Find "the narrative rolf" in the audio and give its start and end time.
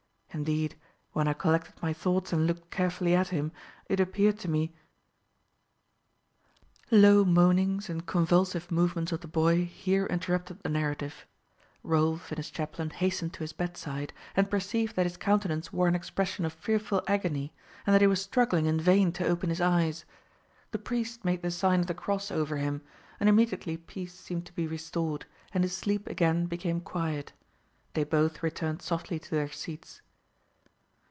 10.63-12.31